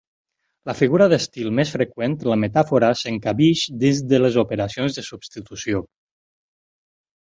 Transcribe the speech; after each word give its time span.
La 0.69 0.73
figura 0.79 1.07
d'estil 1.11 1.51
més 1.59 1.73
freqüent, 1.75 2.17
la 2.33 2.39
metàfora, 2.45 2.91
s'encabeix 3.03 3.69
dins 3.87 4.05
les 4.27 4.43
operacions 4.47 5.01
de 5.01 5.09
substitució. 5.15 5.89